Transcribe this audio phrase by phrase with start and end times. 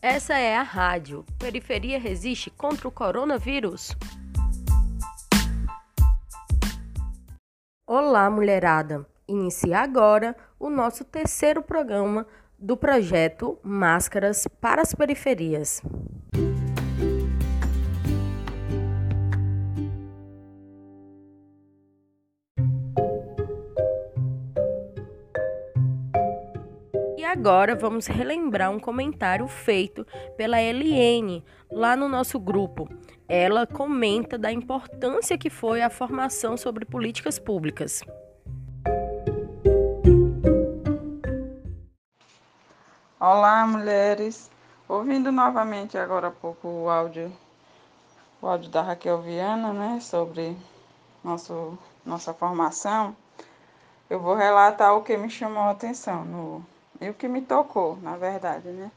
[0.00, 1.24] Essa é a rádio.
[1.40, 3.96] Periferia resiste contra o coronavírus.
[7.84, 9.04] Olá, mulherada.
[9.26, 12.24] Inicia agora o nosso terceiro programa
[12.56, 15.82] do projeto Máscaras para as Periferias.
[27.38, 30.04] Agora vamos relembrar um comentário feito
[30.36, 32.88] pela Eliene lá no nosso grupo.
[33.28, 38.02] Ela comenta da importância que foi a formação sobre políticas públicas.
[43.20, 44.50] Olá, mulheres.
[44.88, 47.32] Ouvindo novamente agora há pouco o áudio,
[48.42, 50.56] o áudio da Raquel Viana, né, sobre
[51.22, 53.14] nosso, nossa formação,
[54.10, 57.96] eu vou relatar o que me chamou a atenção no e o que me tocou,
[58.02, 58.90] na verdade, né?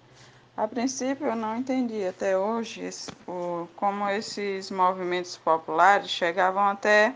[0.56, 2.90] A princípio eu não entendi até hoje
[3.28, 7.16] o, como esses movimentos populares chegavam até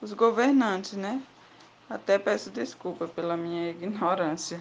[0.00, 1.22] os governantes, né?
[1.88, 4.60] Até peço desculpa pela minha ignorância.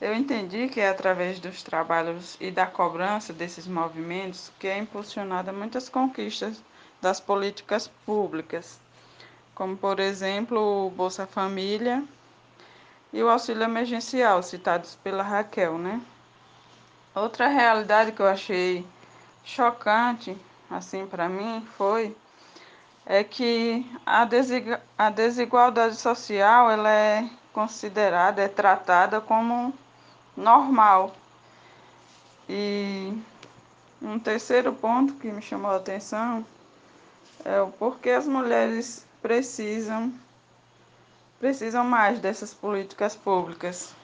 [0.00, 5.52] Eu entendi que é através dos trabalhos e da cobrança desses movimentos que é impulsionada
[5.52, 6.62] muitas conquistas
[7.00, 8.80] das políticas públicas,
[9.54, 12.02] como por exemplo o Bolsa Família
[13.14, 16.02] e o auxílio emergencial, citados pela Raquel, né?
[17.14, 18.84] Outra realidade que eu achei
[19.44, 20.36] chocante,
[20.68, 22.16] assim, para mim, foi
[23.06, 24.24] é que a,
[25.10, 29.72] desigualdade social ela é considerada, é tratada como
[30.36, 31.14] normal.
[32.48, 33.16] E
[34.02, 36.44] um terceiro ponto que me chamou a atenção
[37.44, 40.12] é o porquê as mulheres precisam
[41.44, 43.94] precisam mais dessas políticas públicas.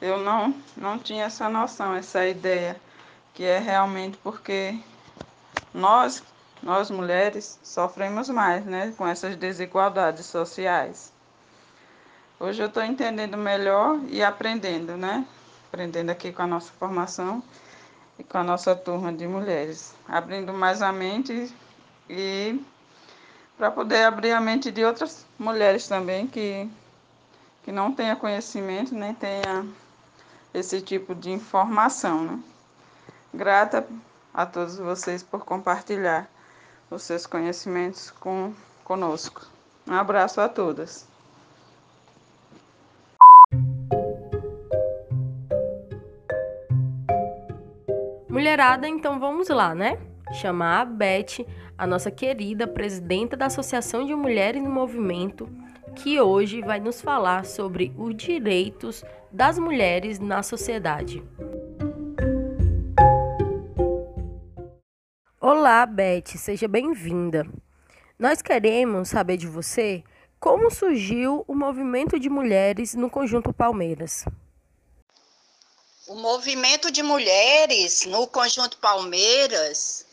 [0.00, 2.80] Eu não, não tinha essa noção, essa ideia,
[3.34, 4.78] que é realmente porque
[5.74, 6.22] nós,
[6.62, 11.12] nós mulheres, sofremos mais né, com essas desigualdades sociais.
[12.40, 15.26] Hoje eu estou entendendo melhor e aprendendo, né?
[15.68, 17.42] Aprendendo aqui com a nossa formação
[18.18, 19.94] e com a nossa turma de mulheres.
[20.08, 21.54] Abrindo mais a mente
[22.08, 22.58] e
[23.58, 26.70] para poder abrir a mente de outras mulheres também que,
[27.64, 29.66] que não tenha conhecimento nem tenha
[30.54, 32.22] esse tipo de informação.
[32.22, 32.40] Né?
[33.34, 33.84] Grata
[34.32, 36.30] a todos vocês por compartilhar
[36.88, 38.54] os seus conhecimentos com,
[38.84, 39.44] conosco.
[39.86, 41.06] Um abraço a todas.
[48.28, 49.98] Mulherada, então vamos lá, né?
[50.32, 51.46] Chamar a Beth
[51.76, 55.48] a nossa querida presidenta da Associação de Mulheres no Movimento,
[55.96, 59.02] que hoje vai nos falar sobre os direitos
[59.32, 61.22] das mulheres na sociedade.
[65.40, 67.46] Olá, Beth, seja bem-vinda.
[68.18, 70.02] Nós queremos saber de você
[70.38, 74.24] como surgiu o movimento de mulheres no Conjunto Palmeiras.
[76.06, 80.07] O movimento de mulheres no Conjunto Palmeiras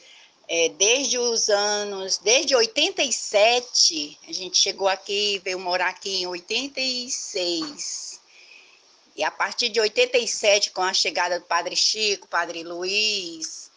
[0.48, 8.20] é, desde os anos, desde 87, a gente chegou aqui, veio morar aqui em 86.
[9.16, 13.72] E a partir de 87, com a chegada do Padre Chico, Padre Luiz,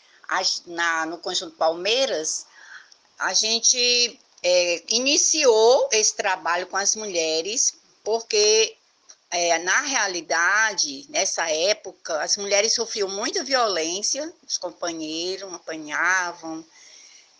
[0.67, 2.47] na, no Conjunto Palmeiras,
[3.19, 7.75] a gente é, iniciou esse trabalho com as mulheres,
[8.05, 8.78] porque
[9.31, 16.65] é, na realidade, nessa época, as mulheres sofriam muita violência, os companheiros apanhavam,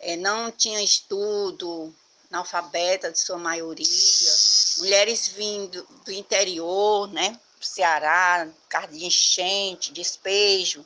[0.01, 1.95] é, não tinham estudo,
[2.31, 4.33] analfabeta de sua maioria,
[4.79, 10.85] mulheres vindo do interior, né, do Ceará, carro de enchente, despejo.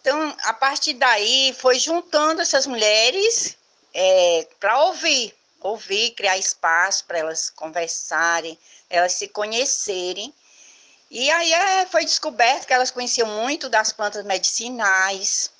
[0.00, 3.56] Então, a partir daí, foi juntando essas mulheres
[3.92, 5.34] é, para ouvir,
[5.68, 8.58] ouvir, criar espaço para elas conversarem,
[8.88, 10.32] elas se conhecerem.
[11.10, 15.50] E aí é, foi descoberto que elas conheciam muito das plantas medicinais.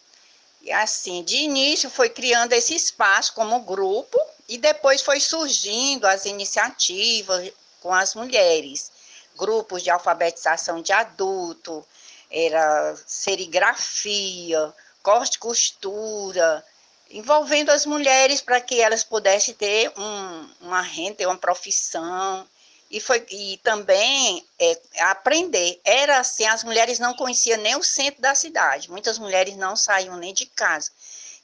[0.63, 4.19] E assim, de início foi criando esse espaço como grupo
[4.49, 8.93] e depois foi surgindo as iniciativas com as mulheres,
[9.37, 11.85] grupos de alfabetização de adulto,
[12.31, 14.73] era serigrafia,
[15.03, 16.65] corte costura,
[17.13, 22.47] envolvendo as mulheres para que elas pudessem ter um, uma renda, uma profissão
[22.91, 25.81] e foi e também é, aprender.
[25.85, 28.91] Era assim, as mulheres não conheciam nem o centro da cidade.
[28.91, 30.91] Muitas mulheres não saíam nem de casa.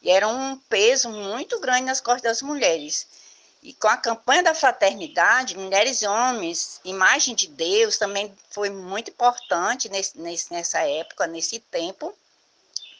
[0.03, 3.07] E era um peso muito grande nas costas das mulheres.
[3.63, 9.11] E com a campanha da fraternidade, mulheres e homens, imagem de Deus também foi muito
[9.11, 10.19] importante nesse,
[10.51, 12.15] nessa época, nesse tempo.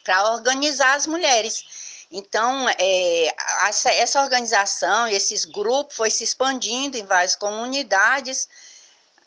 [0.03, 1.88] para organizar as mulheres.
[2.11, 3.35] Então, é,
[3.67, 8.47] essa, essa organização, esses grupos, foi se expandindo em várias comunidades,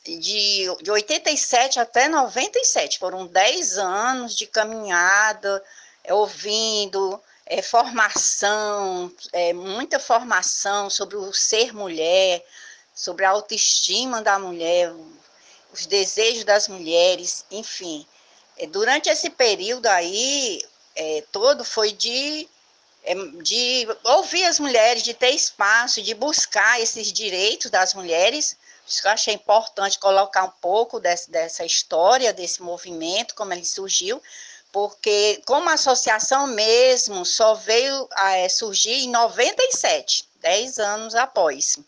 [0.05, 5.63] de, de 87 até 97, foram 10 anos de caminhada,
[6.03, 12.45] é, ouvindo, é, formação, é, muita formação sobre o ser mulher,
[12.95, 14.93] sobre a autoestima da mulher,
[15.73, 18.07] os desejos das mulheres, enfim.
[18.57, 20.61] É, durante esse período aí,
[20.95, 22.49] é, todo foi de,
[23.43, 28.57] de ouvir as mulheres, de ter espaço, de buscar esses direitos das mulheres,
[28.87, 33.65] isso que eu achei importante colocar um pouco desse, dessa história, desse movimento, como ele
[33.65, 34.23] surgiu,
[34.71, 41.79] porque como associação mesmo só veio a é, surgir em 97, 10 anos após.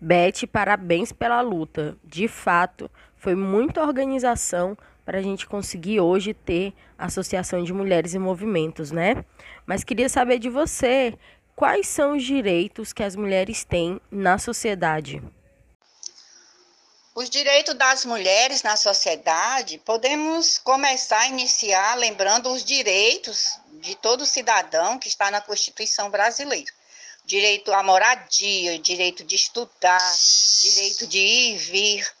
[0.00, 1.96] Beth, parabéns pela luta.
[2.02, 8.18] De fato, foi muita organização para a gente conseguir hoje ter Associação de Mulheres em
[8.18, 9.24] Movimentos, né?
[9.66, 11.18] Mas queria saber de você,
[11.56, 15.22] quais são os direitos que as mulheres têm na sociedade?
[17.14, 24.24] Os direitos das mulheres na sociedade, podemos começar a iniciar lembrando os direitos de todo
[24.24, 26.72] cidadão que está na Constituição brasileira.
[27.26, 30.16] Direito à moradia, direito de estudar,
[30.62, 32.12] direito de ir e vir,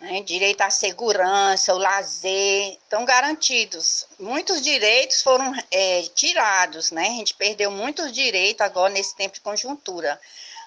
[0.00, 4.06] né, direito à segurança, o lazer, estão garantidos.
[4.18, 7.06] Muitos direitos foram é, tirados, né?
[7.08, 10.18] A gente perdeu muitos direitos agora nesse tempo de conjuntura.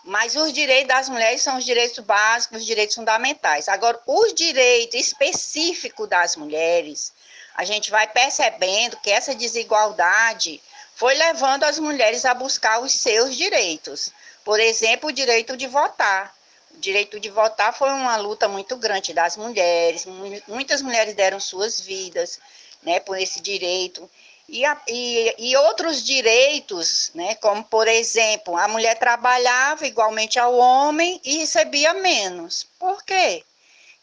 [0.03, 3.67] Mas os direitos das mulheres são os direitos básicos, os direitos fundamentais.
[3.67, 7.11] Agora, os direitos específicos das mulheres,
[7.55, 10.61] a gente vai percebendo que essa desigualdade
[10.95, 14.11] foi levando as mulheres a buscar os seus direitos.
[14.43, 16.35] Por exemplo, o direito de votar
[16.75, 20.05] o direito de votar foi uma luta muito grande das mulheres,
[20.47, 22.39] muitas mulheres deram suas vidas
[22.81, 24.09] né, por esse direito.
[24.47, 31.19] E, e, e, outros direitos, né, como, por exemplo, a mulher trabalhava igualmente ao homem
[31.23, 32.67] e recebia menos.
[32.77, 33.43] Por quê?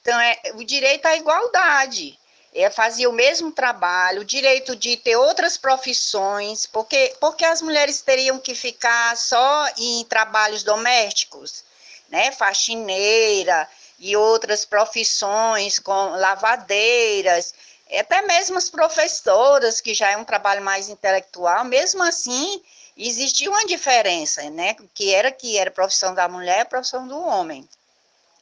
[0.00, 2.18] Então, é, o direito à igualdade.
[2.52, 8.02] É, fazia o mesmo trabalho, o direito de ter outras profissões, porque, porque as mulheres
[8.02, 11.62] teriam que ficar só em trabalhos domésticos
[12.10, 13.68] né, faxineira
[13.98, 17.54] e outras profissões, com lavadeiras,
[17.98, 22.62] até mesmo as professoras, que já é um trabalho mais intelectual, mesmo assim,
[22.96, 27.68] existia uma diferença, né, que era que era profissão da mulher, profissão do homem.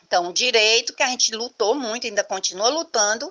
[0.06, 3.30] Então, o direito que a gente lutou muito, ainda continua lutando,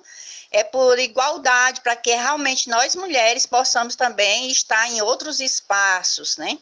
[0.50, 6.56] é por igualdade, para que realmente nós mulheres possamos também estar em outros espaços, né?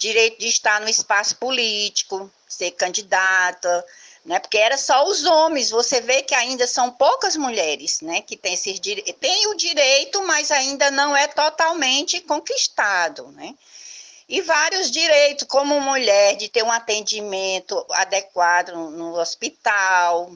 [0.00, 3.86] Direito de estar no espaço político, ser candidata,
[4.24, 4.38] né?
[4.38, 5.70] Porque era só os homens.
[5.70, 8.22] Você vê que ainda são poucas mulheres, né?
[8.22, 8.80] Que têm esses
[9.20, 13.54] tem o direito, mas ainda não é totalmente conquistado, né?
[14.26, 20.32] E vários direitos, como mulher, de ter um atendimento adequado no, no hospital,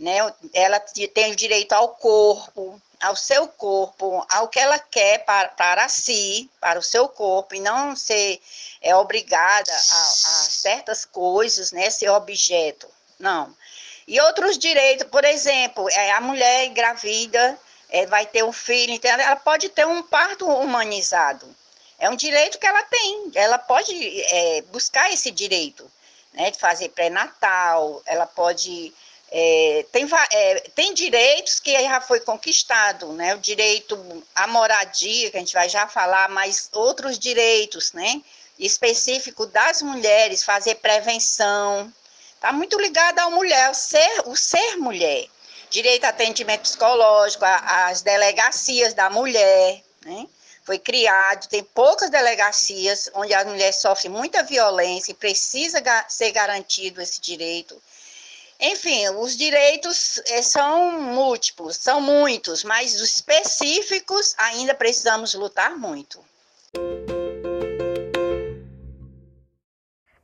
[0.00, 0.16] né?
[0.54, 0.80] Ela
[1.12, 6.50] tem o direito ao corpo, ao seu corpo, ao que ela quer para, para si,
[6.58, 8.40] para o seu corpo, e não ser
[8.80, 13.54] é, obrigada a, a certas coisas, né, ser objeto, não.
[14.08, 17.58] E outros direitos, por exemplo, é, a mulher engravida
[17.90, 21.46] é, vai ter um filho, então ela pode ter um parto humanizado.
[21.98, 25.90] É um direito que ela tem, ela pode é, buscar esse direito,
[26.32, 28.94] né, de fazer pré-natal, ela pode
[29.32, 33.34] é, tem, é, tem direitos que já foi conquistado, né?
[33.34, 38.20] O direito à moradia, que a gente vai já falar, mas outros direitos, né?
[38.58, 41.92] Específico das mulheres, fazer prevenção.
[42.34, 45.26] Está muito ligado à mulher, o ser, o ser mulher.
[45.70, 50.26] Direito a atendimento psicológico, as delegacias da mulher, né?
[50.64, 57.00] Foi criado, tem poucas delegacias onde as mulheres sofrem muita violência e precisa ser garantido
[57.00, 57.80] esse direito
[58.60, 66.22] enfim, os direitos eh, são múltiplos, são muitos, mas os específicos ainda precisamos lutar muito.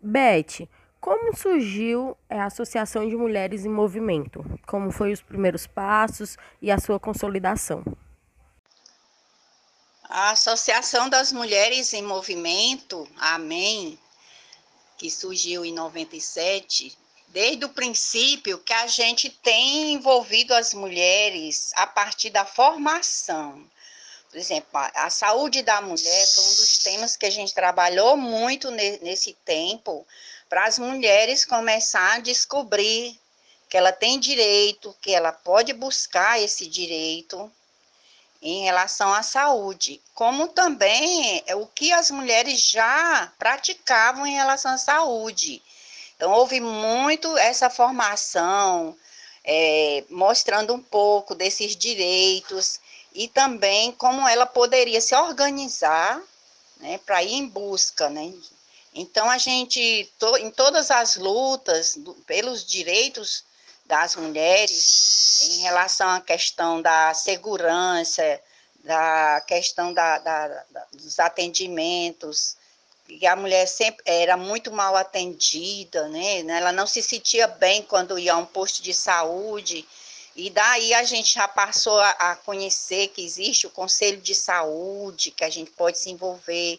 [0.01, 0.69] Beth,
[1.01, 4.45] como surgiu a Associação de Mulheres em Movimento?
[4.67, 7.83] Como foram os primeiros passos e a sua consolidação?
[10.09, 13.99] A Associação das Mulheres em Movimento, AMEM,
[14.97, 16.97] que surgiu em 97,
[17.37, 23.63] desde o princípio que a gente tem envolvido as mulheres a partir da formação.
[24.31, 28.71] Por exemplo, a saúde da mulher foi um dos temas que a gente trabalhou muito
[28.71, 30.07] nesse tempo
[30.49, 33.21] para as mulheres começar a descobrir
[33.69, 37.53] que ela tem direito, que ela pode buscar esse direito
[38.41, 44.73] em relação à saúde, como também é o que as mulheres já praticavam em relação
[44.73, 45.63] à saúde.
[46.17, 48.97] Então, houve muito essa formação,
[49.45, 52.81] é, mostrando um pouco desses direitos
[53.15, 56.21] e também como ela poderia se organizar
[56.79, 58.09] né, para ir em busca.
[58.09, 58.33] Né?
[58.95, 63.45] Então, a gente, to, em todas as lutas do, pelos direitos
[63.85, 68.41] das mulheres, em relação à questão da segurança,
[68.83, 72.57] da questão da, da, da, dos atendimentos,
[73.07, 76.41] que a mulher sempre era muito mal atendida, né?
[76.41, 79.87] Ela não se sentia bem quando ia a um posto de saúde.
[80.35, 85.31] E daí a gente já passou a, a conhecer que existe o conselho de saúde,
[85.31, 86.79] que a gente pode se envolver,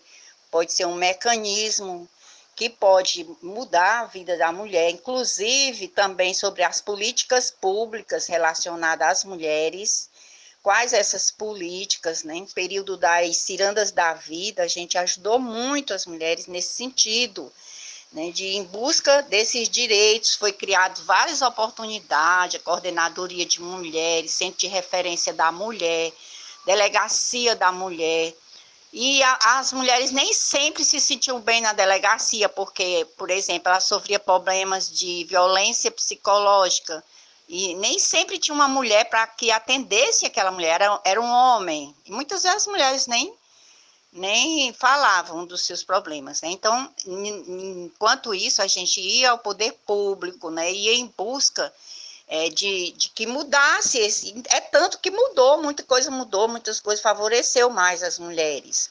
[0.52, 2.08] pode ser um mecanismo
[2.56, 9.24] que pode mudar a vida da mulher, inclusive também sobre as políticas públicas relacionadas às
[9.24, 10.10] mulheres,
[10.68, 12.36] quais essas políticas, né?
[12.36, 17.50] Em período das cirandas da vida, a gente ajudou muito as mulheres nesse sentido,
[18.12, 18.32] né?
[18.32, 24.68] De em busca desses direitos, foi criado várias oportunidades, a coordenadoria de mulheres, centro de
[24.68, 26.12] referência da mulher,
[26.66, 28.34] delegacia da mulher,
[28.92, 33.80] e a, as mulheres nem sempre se sentiam bem na delegacia, porque, por exemplo, ela
[33.80, 37.02] sofria problemas de violência psicológica.
[37.48, 41.96] E nem sempre tinha uma mulher para que atendesse aquela mulher, era, era um homem.
[42.06, 43.34] E muitas vezes as mulheres nem,
[44.12, 46.42] nem falavam dos seus problemas.
[46.42, 46.50] Né?
[46.50, 50.72] Então, enquanto isso, a gente ia ao poder público, né?
[50.72, 51.74] ia em busca
[52.28, 54.44] é, de, de que mudasse esse.
[54.50, 58.90] É tanto que mudou, muita coisa mudou, muitas coisas favoreceu mais as mulheres.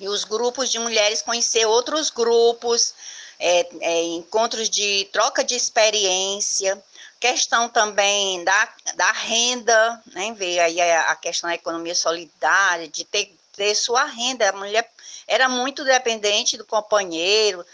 [0.00, 2.94] E os grupos de mulheres conhecer outros grupos,
[3.38, 6.82] é, é, encontros de troca de experiência,
[7.20, 10.32] questão também da, da renda, né?
[10.32, 14.48] Ver aí a, a questão da economia solidária, de ter, ter sua renda.
[14.48, 14.90] A mulher
[15.28, 17.64] era muito dependente do companheiro,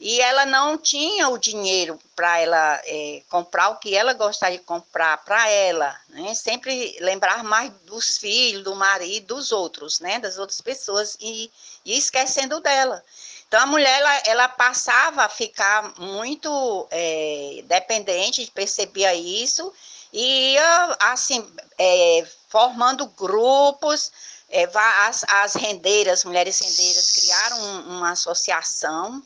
[0.00, 4.64] e ela não tinha o dinheiro para ela é, comprar o que ela gostaria de
[4.64, 6.34] comprar para ela, né?
[6.34, 10.18] Sempre lembrar mais dos filhos, do marido, dos outros, né?
[10.18, 11.50] Das outras pessoas e,
[11.84, 13.04] e esquecendo dela.
[13.54, 19.72] Então a mulher ela, ela passava a ficar muito é, dependente, percebia isso
[20.12, 24.10] e ia assim é, formando grupos.
[24.50, 24.68] É,
[25.06, 29.22] as, as rendeiras, mulheres rendeiras, criaram uma associação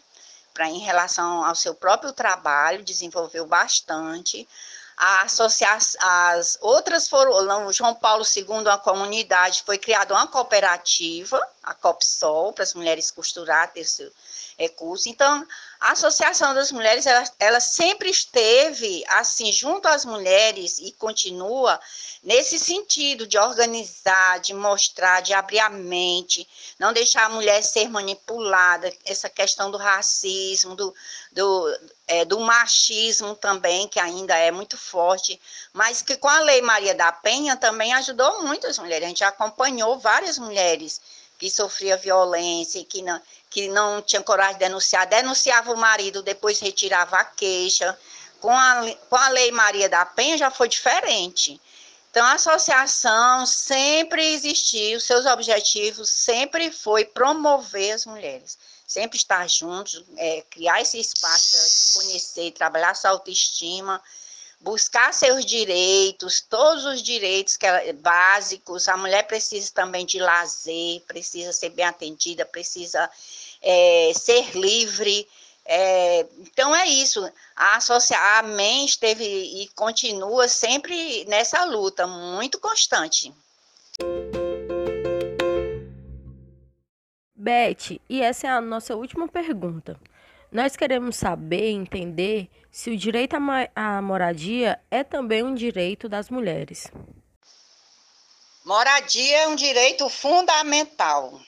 [0.52, 4.47] para em relação ao seu próprio trabalho, desenvolveu bastante.
[5.00, 11.73] A associação, as outras foram, João Paulo II, a comunidade, foi criada uma cooperativa, a
[11.73, 14.11] COPSOL, para as mulheres costurar, ter seu
[14.59, 15.09] recurso.
[15.09, 15.47] Então,
[15.79, 21.79] a Associação das Mulheres, ela, ela sempre esteve, assim, junto às mulheres e continua
[22.23, 26.49] nesse sentido de organizar, de mostrar, de abrir a mente,
[26.79, 30.93] não deixar a mulher ser manipulada, essa questão do racismo, do,
[31.31, 35.41] do, é, do machismo também, que ainda é muito forte,
[35.73, 39.05] mas que com a Lei Maria da Penha também ajudou muitas mulheres.
[39.05, 41.00] A gente acompanhou várias mulheres
[41.38, 46.59] que sofriam violência que não, que não tinham coragem de denunciar, denunciava o marido, depois
[46.59, 47.97] retirava a queixa.
[48.40, 51.61] Com a, com a Lei Maria da Penha já foi diferente.
[52.11, 60.04] Então, a associação sempre existiu, seus objetivos sempre foi promover as mulheres, sempre estar juntos,
[60.16, 64.02] é, criar esse espaço para se conhecer, trabalhar sua autoestima,
[64.61, 68.88] buscar seus direitos, todos os direitos que ela, básicos.
[68.88, 73.09] A mulher precisa também de lazer, precisa ser bem atendida, precisa
[73.62, 75.27] é, ser livre.
[75.65, 77.31] É, então é isso.
[77.55, 77.79] A,
[78.38, 83.33] a MEN esteve e continua sempre nessa luta muito constante.
[87.35, 89.97] Beth, e essa é a nossa última pergunta.
[90.50, 93.37] Nós queremos saber, entender se o direito
[93.76, 96.87] à moradia é também um direito das mulheres.
[98.64, 101.38] Moradia é um direito fundamental.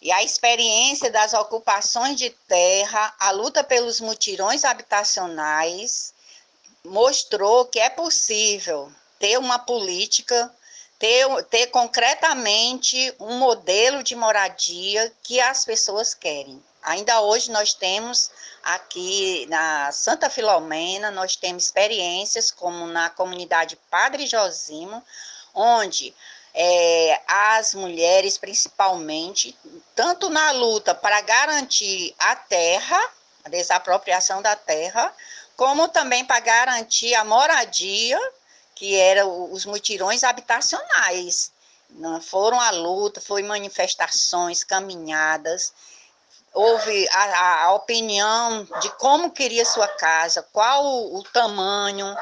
[0.00, 6.14] E a experiência das ocupações de terra, a luta pelos mutirões habitacionais,
[6.84, 10.52] mostrou que é possível ter uma política,
[11.00, 16.62] ter, ter concretamente um modelo de moradia que as pessoas querem.
[16.82, 18.30] Ainda hoje nós temos
[18.62, 25.02] aqui na Santa Filomena, nós temos experiências como na comunidade Padre Josimo,
[25.54, 26.14] onde
[26.54, 29.56] é, as mulheres, principalmente,
[29.94, 33.00] tanto na luta para garantir a terra,
[33.42, 35.14] a desapropriação da terra,
[35.56, 38.18] como também para garantir a moradia,
[38.80, 41.52] que eram os mutirões habitacionais.
[42.22, 45.74] Foram a luta, foi manifestações, caminhadas,
[46.54, 52.16] houve a, a, opinião de como queria sua casa, qual o, o, tamanho.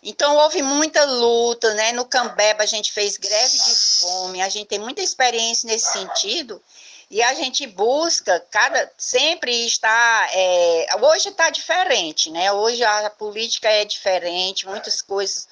[0.00, 1.90] Então houve muita luta, né?
[1.90, 6.62] No Cambeba a gente fez greve de fome, a gente tem muita experiência nesse sentido
[7.10, 12.52] e a gente busca cada sempre está é, hoje está diferente, né?
[12.52, 15.48] Hoje a política é diferente, muitas coisas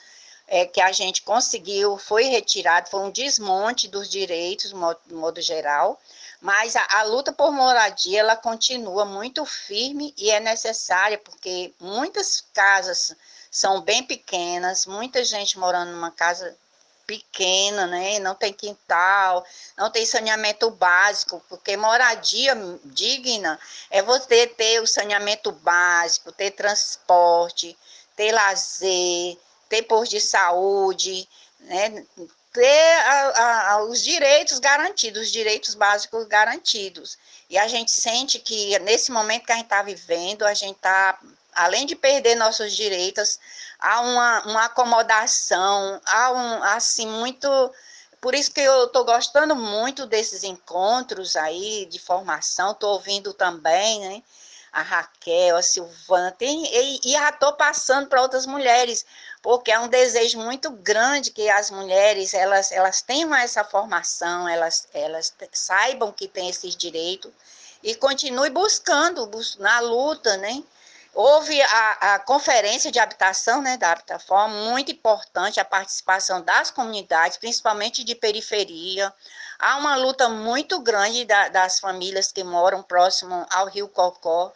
[0.46, 5.40] é, que a gente conseguiu foi retirado, foi um desmonte dos direitos, de modo, modo
[5.40, 6.00] geral.
[6.40, 12.42] Mas a, a, luta por moradia ela continua muito firme e é necessária porque muitas
[12.52, 13.16] casas
[13.50, 16.54] são bem pequenas, muita gente morando numa casa
[17.06, 18.18] pequena, né?
[18.18, 19.44] Não tem quintal,
[19.76, 23.58] não tem saneamento básico, porque moradia digna
[23.90, 27.76] é você ter o saneamento básico, ter transporte,
[28.16, 29.38] ter lazer,
[29.82, 31.28] ter de saúde,
[31.60, 32.04] né?
[32.54, 37.18] ter a, a, os direitos garantidos, os direitos básicos garantidos.
[37.50, 41.18] E a gente sente que nesse momento que a gente está vivendo, a gente está,
[41.52, 43.40] além de perder nossos direitos,
[43.78, 47.48] há uma, uma acomodação, há um, assim, muito.
[48.20, 54.00] Por isso que eu estou gostando muito desses encontros aí de formação, estou ouvindo também,
[54.00, 54.22] né?
[54.72, 59.04] A Raquel, a Silvana, tem, e, e já estou passando para outras mulheres,
[59.44, 64.88] porque é um desejo muito grande que as mulheres elas, elas tenham essa formação, elas,
[64.94, 67.30] elas saibam que têm esses direitos
[67.82, 70.64] e continue buscando na luta, né?
[71.12, 77.36] Houve a, a conferência de habitação, né, da Habitaforma, muito importante a participação das comunidades,
[77.36, 79.12] principalmente de periferia.
[79.58, 84.50] Há uma luta muito grande da, das famílias que moram próximo ao Rio Cocó,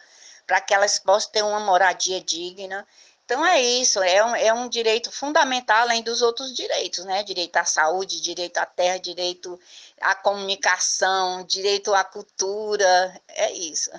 [0.47, 2.85] para que elas possam ter uma moradia digna.
[3.29, 7.21] Então é isso, é um, é um direito fundamental, além dos outros direitos, né?
[7.21, 9.59] Direito à saúde, direito à terra, direito
[10.01, 13.91] à comunicação, direito à cultura, é isso.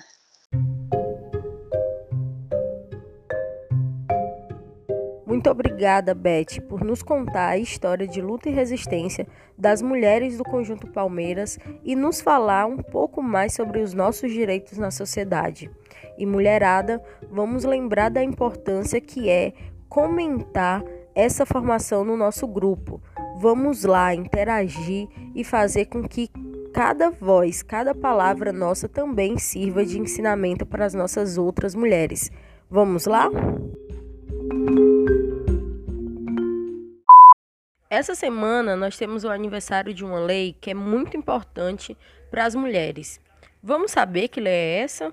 [5.41, 9.25] Muito obrigada, Beth, por nos contar a história de luta e resistência
[9.57, 14.77] das mulheres do Conjunto Palmeiras e nos falar um pouco mais sobre os nossos direitos
[14.77, 15.67] na sociedade.
[16.15, 17.01] E mulherada,
[17.31, 19.53] vamos lembrar da importância que é
[19.89, 20.83] comentar
[21.15, 23.01] essa formação no nosso grupo.
[23.39, 26.29] Vamos lá interagir e fazer com que
[26.71, 32.29] cada voz, cada palavra nossa também sirva de ensinamento para as nossas outras mulheres.
[32.69, 33.27] Vamos lá?
[37.91, 41.97] Essa semana nós temos o aniversário de uma lei que é muito importante
[42.29, 43.19] para as mulheres.
[43.61, 45.11] Vamos saber que lei é essa?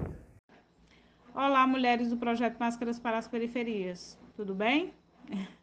[1.35, 4.17] Olá, mulheres do projeto Máscaras para as Periferias.
[4.37, 4.95] Tudo bem?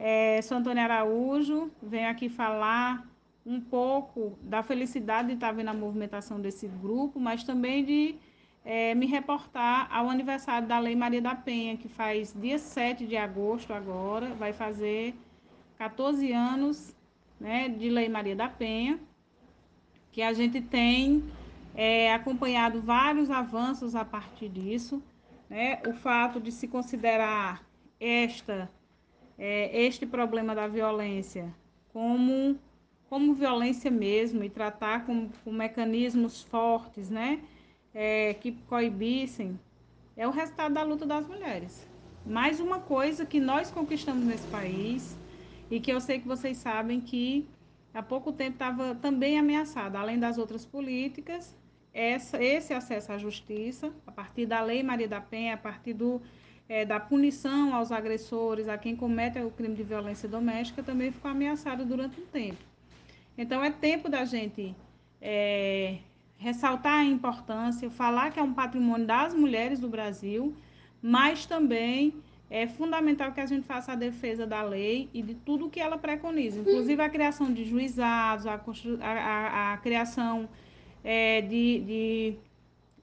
[0.00, 3.04] É, sou Antônia Araújo, venho aqui falar
[3.44, 8.14] um pouco da felicidade de estar vendo a movimentação desse grupo, mas também de
[8.64, 13.16] é, me reportar ao aniversário da Lei Maria da Penha, que faz dia 7 de
[13.16, 15.16] agosto agora, vai fazer
[15.78, 16.92] 14 anos
[17.38, 18.98] né, de Lei Maria da Penha,
[20.10, 21.22] que a gente tem
[21.72, 25.00] é, acompanhado vários avanços a partir disso.
[25.48, 25.80] Né?
[25.86, 27.64] O fato de se considerar
[28.00, 28.68] esta,
[29.38, 31.54] é, este problema da violência
[31.92, 32.58] como,
[33.08, 37.40] como violência mesmo e tratar com, com mecanismos fortes né?
[37.94, 39.58] É, que coibissem,
[40.16, 41.88] é o resultado da luta das mulheres.
[42.24, 45.16] Mais uma coisa que nós conquistamos nesse país
[45.70, 47.46] e que eu sei que vocês sabem que
[47.92, 51.56] há pouco tempo estava também ameaçada, além das outras políticas,
[51.92, 56.22] essa, esse acesso à justiça, a partir da Lei Maria da Penha, a partir do,
[56.68, 61.30] é, da punição aos agressores, a quem comete o crime de violência doméstica, também ficou
[61.30, 62.62] ameaçado durante um tempo.
[63.36, 64.74] Então, é tempo da gente
[65.20, 65.98] é,
[66.36, 70.54] ressaltar a importância, falar que é um patrimônio das mulheres do Brasil,
[71.02, 72.14] mas também
[72.50, 75.98] é fundamental que a gente faça a defesa da lei e de tudo que ela
[75.98, 78.60] preconiza, inclusive a criação de juizados, a,
[79.02, 80.48] a, a criação
[81.04, 82.36] é, de, de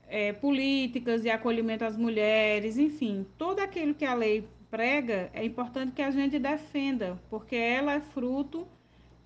[0.07, 5.91] é, políticas de acolhimento às mulheres, enfim, tudo aquilo que a lei prega é importante
[5.91, 8.67] que a gente defenda, porque ela é fruto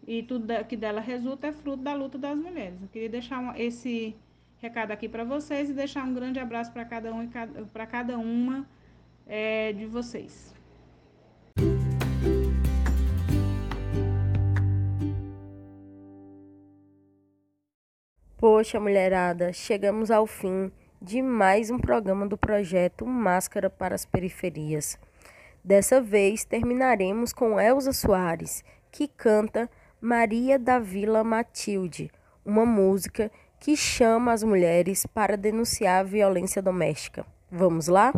[0.05, 2.81] e tudo que dela resulta é fruto da luta das mulheres.
[2.81, 4.15] Eu queria deixar esse
[4.57, 7.29] recado aqui para vocês e deixar um grande abraço para cada um
[7.71, 8.67] para cada uma
[9.29, 10.53] é, de vocês.
[18.35, 24.97] Poxa, mulherada, chegamos ao fim de mais um programa do projeto Máscara para as Periferias.
[25.63, 29.69] Dessa vez terminaremos com Elza Soares, que canta
[30.01, 32.09] Maria da Vila Matilde,
[32.45, 37.25] uma música que chama as mulheres para denunciar a violência doméstica.
[37.51, 38.13] Vamos lá?